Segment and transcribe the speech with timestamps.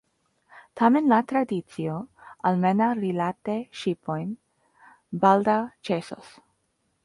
[0.79, 1.97] Tamen la tradicio,
[2.51, 4.35] almenaŭ rilate ŝipojn,
[5.27, 6.37] baldaŭ ĉesos.